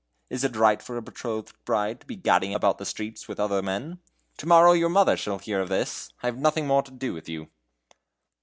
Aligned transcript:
Is 0.31 0.43
it 0.43 0.55
right 0.55 0.81
for 0.81 0.97
a 0.97 1.01
betrothed 1.03 1.53
bride 1.63 2.01
to 2.01 2.07
be 2.07 2.15
gadding 2.15 2.53
at 2.53 2.53
night 2.53 2.55
about 2.55 2.77
the 2.79 2.85
streets 2.87 3.27
with 3.27 3.39
other 3.39 3.61
men? 3.61 3.99
To 4.37 4.47
morrow 4.47 4.71
your 4.71 4.89
mother 4.89 5.15
shall 5.15 5.37
hear 5.37 5.61
of 5.61 5.69
this. 5.69 6.09
I'll 6.23 6.31
have 6.31 6.39
nothing 6.41 6.65
more 6.65 6.81
to 6.81 6.89
do 6.91 7.13
with 7.13 7.29
you!" 7.29 7.49